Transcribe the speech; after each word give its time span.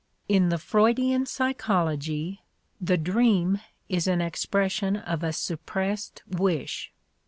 In 0.27 0.49
the 0.49 0.57
Freudian 0.57 1.27
psychology 1.27 2.41
the 2.81 2.97
dream 2.97 3.61
is 3.87 4.07
an 4.07 4.19
expression 4.19 4.95
of 4.95 5.21
a 5.21 5.31
suppressed 5.31 6.23
wish. 6.27 6.91